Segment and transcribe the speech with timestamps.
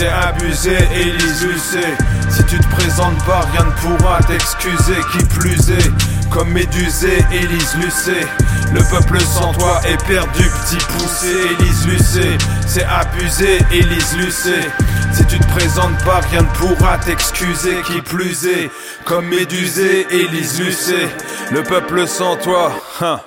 [0.00, 1.94] c'est abusé, et les usés
[2.30, 4.96] Si tu te présentes pas, rien ne pourra t'excuser.
[5.12, 5.90] Qui plus est,
[6.30, 8.26] comme Médusée, Élise Lucet.
[8.72, 12.38] Le peuple sans toi est perdu, petit poussé, Élise Lucet.
[12.66, 14.70] C'est abusé, Élise Lucet.
[15.12, 17.82] Si tu te présentes pas, rien ne pourra t'excuser.
[17.86, 18.70] Qui plus est,
[19.04, 21.08] comme Médusée, Élise Lucet.
[21.50, 23.20] Le peuple sans toi, hein.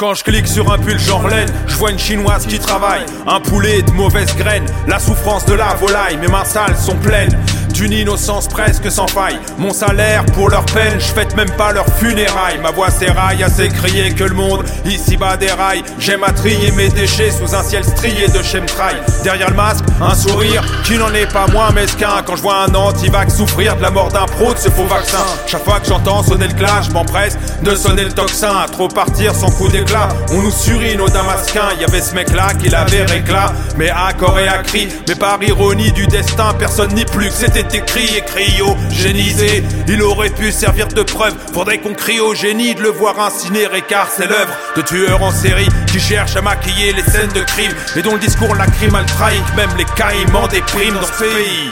[0.00, 3.04] Quand je clique sur un pull genre laine, je vois une chinoise qui travaille.
[3.26, 6.16] Un poulet de mauvaise graine, la souffrance de la volaille.
[6.18, 7.36] Mes mains sales sont pleines
[7.78, 9.38] d'une innocence presque sans faille.
[9.56, 12.58] Mon salaire pour leur peine, je fête même pas leur funérailles.
[12.60, 15.84] Ma voix s'éraille à s'écrier que le monde ici bas déraille.
[16.00, 18.96] J'aime à trier mes déchets sous un ciel strié de chemtrail.
[19.22, 22.20] Derrière le masque, un sourire qui n'en est pas moins mesquin.
[22.26, 25.24] Quand je vois un anti-vax souffrir de la mort d'un pro de ce faux vaccin.
[25.46, 28.56] Chaque fois que j'entends sonner le clash, je m'empresse de sonner le tocsin.
[28.56, 31.68] À trop partir sans coup d'éclat, on nous surine aux damasquins.
[31.80, 34.88] Y avait ce mec là qui l'avait réclat, mais à corps et à cri.
[35.06, 39.62] Mais par ironie du destin, personne n'y plus que c'était écrit écrit génisé.
[39.86, 41.34] Il aurait pu servir de preuve.
[41.52, 45.30] Faudrait qu'on crie au génie de le voir incinéré car c'est l'œuvre de tueurs en
[45.30, 49.42] série qui cherchent à maquiller les scènes de crime et dont le discours lacrymal trahit
[49.56, 51.70] même les caïmans des primes dans ce pays.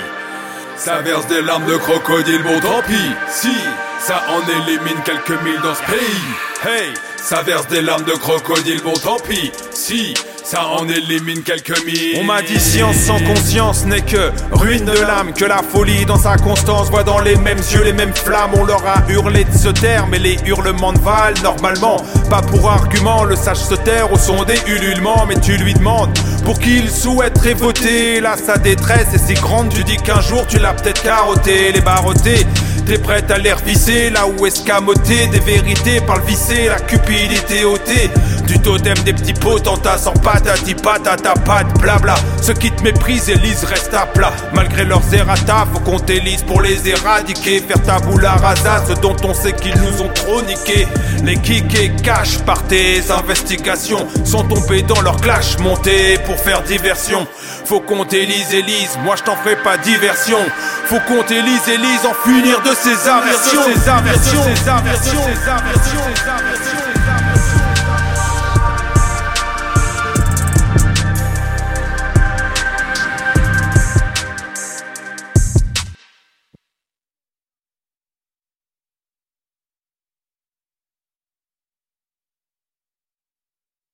[0.77, 3.11] Ça verse des larmes de crocodile, bon tant pis.
[3.31, 3.57] Si,
[3.99, 6.69] ça en élimine quelques mille dans ce pays.
[6.69, 9.51] Hey, ça verse des larmes de crocodile, bon tant pis.
[9.73, 10.15] Si,
[10.47, 12.19] ça en élimine quelques mille.
[12.21, 16.21] On m'a dit science sans conscience n'est que ruine de l'âme, que la folie dans
[16.21, 18.53] sa constance voit dans les mêmes yeux les mêmes flammes.
[18.57, 21.97] On leur a hurlé de se taire, mais les hurlements de Val, normalement,
[22.31, 26.17] pas pour argument, le sage se taire au son des ululements, mais tu lui demandes
[26.45, 28.21] pour qui il souhaiterait voter.
[28.21, 31.81] Là, sa détresse est si grande, tu dis qu'un jour tu l'as peut-être carotté, les
[31.81, 32.47] barottés.
[32.87, 37.65] T'es prête à l'air visser, là où escamoter des vérités par le vissé, la cupidité
[37.65, 38.11] ôtée.
[38.47, 42.15] Du totem des petits potentats sans patati patata pat blabla.
[42.41, 44.33] Ceux qui te méprisent, Élise reste à plat.
[44.55, 47.59] Malgré leurs errata, faut qu'on t'élise pour les éradiquer.
[47.59, 50.87] Faire tabula rasa, ce dont on sait qu'ils nous ont trop niqué.
[51.25, 57.27] Les et cash par tes investigations sont tombés dans leur clash montés pour faire diversion.
[57.65, 60.39] Faut qu'on t'élise, Élise, moi je t'en ferai pas diversion.
[60.85, 63.63] Faut qu'on t'élise, Élise, en finir de ces aversions.
[63.63, 66.96] Ces aversions, ces aversions, ces aversions, ces aversions.